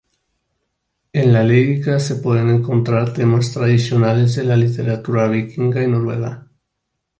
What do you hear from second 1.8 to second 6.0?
se pueden encontrar temas tradicionales de la literatura vikinga y